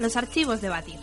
[0.00, 0.98] los archivos de Batir.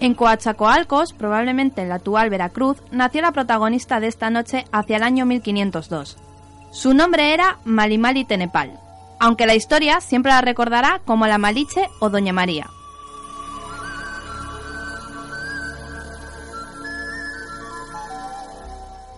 [0.00, 5.04] En Coatzacoalcos, probablemente en la actual Veracruz, nació la protagonista de esta noche hacia el
[5.04, 6.18] año 1502.
[6.72, 8.80] Su nombre era Malimali Tenepal,
[9.20, 12.68] aunque la historia siempre la recordará como la Maliche o Doña María.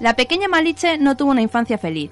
[0.01, 2.11] La pequeña Maliche no tuvo una infancia feliz.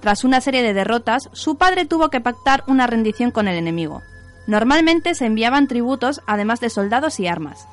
[0.00, 4.02] Tras una serie de derrotas, su padre tuvo que pactar una rendición con el enemigo.
[4.46, 7.66] Normalmente se enviaban tributos además de soldados y armas.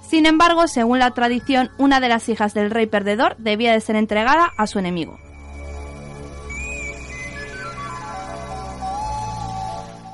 [0.00, 3.96] Sin embargo, según la tradición, una de las hijas del rey perdedor debía de ser
[3.96, 5.18] entregada a su enemigo.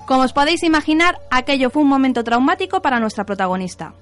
[0.07, 3.93] Como os podéis imaginar, aquello fue un momento traumático para nuestra protagonista.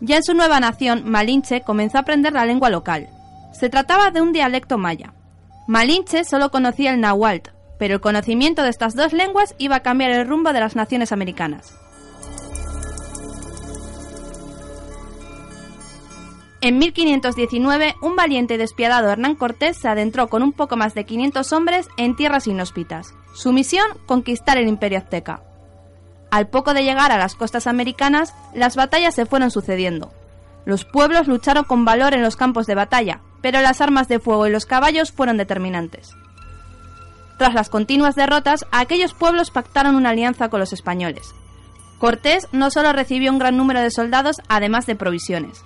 [0.00, 3.08] Ya en su nueva nación, Malinche comenzó a aprender la lengua local.
[3.52, 5.14] Se trataba de un dialecto maya.
[5.68, 10.10] Malinche solo conocía el náhuatl, pero el conocimiento de estas dos lenguas iba a cambiar
[10.12, 11.78] el rumbo de las naciones americanas.
[16.62, 21.04] En 1519, un valiente y despiadado Hernán Cortés se adentró con un poco más de
[21.04, 23.12] 500 hombres en tierras inhóspitas.
[23.34, 25.42] Su misión, conquistar el imperio azteca.
[26.30, 30.14] Al poco de llegar a las costas americanas, las batallas se fueron sucediendo.
[30.64, 34.46] Los pueblos lucharon con valor en los campos de batalla, pero las armas de fuego
[34.46, 36.14] y los caballos fueron determinantes.
[37.38, 41.34] Tras las continuas derrotas, aquellos pueblos pactaron una alianza con los españoles.
[41.98, 45.62] Cortés no solo recibió un gran número de soldados, además de provisiones.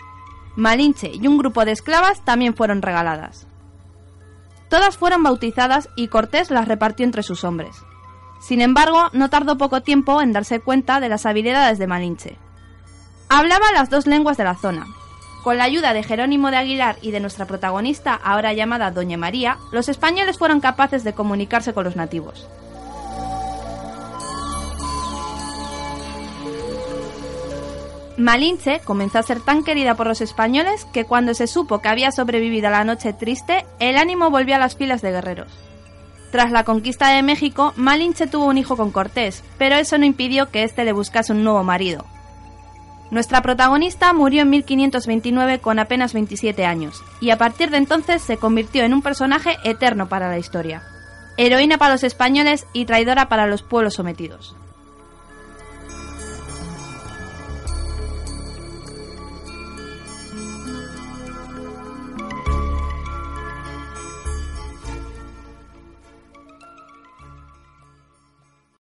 [0.54, 3.46] Malinche y un grupo de esclavas también fueron regaladas.
[4.68, 7.76] Todas fueron bautizadas y Cortés las repartió entre sus hombres.
[8.40, 12.38] Sin embargo, no tardó poco tiempo en darse cuenta de las habilidades de Malinche.
[13.28, 14.86] Hablaba las dos lenguas de la zona.
[15.42, 19.58] Con la ayuda de Jerónimo de Aguilar y de nuestra protagonista, ahora llamada Doña María,
[19.72, 22.46] los españoles fueron capaces de comunicarse con los nativos.
[28.16, 32.12] Malinche comenzó a ser tan querida por los españoles que cuando se supo que había
[32.12, 35.50] sobrevivido a la noche triste, el ánimo volvió a las filas de guerreros.
[36.30, 40.50] Tras la conquista de México, Malinche tuvo un hijo con Cortés, pero eso no impidió
[40.50, 42.06] que éste le buscase un nuevo marido.
[43.12, 48.38] Nuestra protagonista murió en 1529 con apenas 27 años, y a partir de entonces se
[48.38, 50.82] convirtió en un personaje eterno para la historia.
[51.36, 54.56] Heroína para los españoles y traidora para los pueblos sometidos.